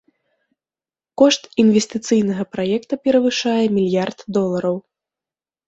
[1.21, 4.77] Кошт інвестыцыйнага праекта перавышае мільярд долараў.